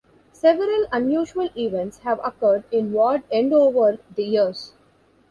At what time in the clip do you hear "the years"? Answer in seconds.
4.15-4.73